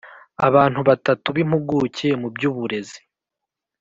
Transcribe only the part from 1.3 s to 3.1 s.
b impuguke mu by uburezi